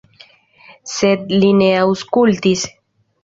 Sed 0.93 1.29
li 1.43 1.51
ne 1.59 1.69
aŭskultis. 1.81 2.65